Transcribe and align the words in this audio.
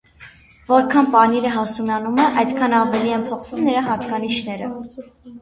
Որքան 0.69 1.11
պանիրը 1.15 1.51
հասունանում 1.55 2.17
է, 2.23 2.25
այդքան 2.45 2.75
ավելի 2.79 3.15
են 3.19 3.27
փոխվում 3.29 3.63
նրա 3.69 3.85
հատկանիշները։ 3.93 4.73